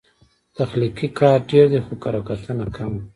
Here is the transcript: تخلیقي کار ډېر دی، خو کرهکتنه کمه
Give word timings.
تخلیقي 0.57 1.07
کار 1.19 1.39
ډېر 1.51 1.65
دی، 1.71 1.79
خو 1.85 1.93
کرهکتنه 2.03 2.65
کمه 2.75 3.01